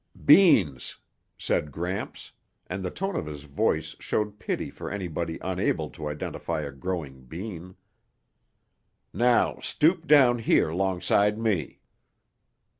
"Beans," 0.25 0.97
said 1.37 1.71
Gramps, 1.71 2.31
and 2.65 2.81
the 2.81 2.89
tone 2.89 3.15
of 3.15 3.27
his 3.27 3.43
voice 3.43 3.95
showed 3.99 4.39
pity 4.39 4.71
for 4.71 4.89
anybody 4.89 5.37
unable 5.43 5.91
to 5.91 6.07
identify 6.09 6.61
a 6.61 6.71
growing 6.71 7.25
bean. 7.25 7.75
"Now 9.13 9.59
stoop 9.61 10.07
down 10.07 10.39
here 10.39 10.73
'longside 10.73 11.37
me." 11.37 11.81